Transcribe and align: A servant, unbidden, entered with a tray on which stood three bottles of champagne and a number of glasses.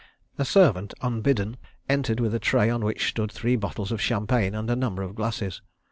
A 0.39 0.45
servant, 0.45 0.95
unbidden, 1.03 1.57
entered 1.87 2.19
with 2.19 2.33
a 2.33 2.39
tray 2.39 2.71
on 2.71 2.83
which 2.83 3.07
stood 3.09 3.31
three 3.31 3.55
bottles 3.55 3.91
of 3.91 4.01
champagne 4.01 4.55
and 4.55 4.67
a 4.71 4.75
number 4.75 5.03
of 5.03 5.13
glasses. 5.13 5.61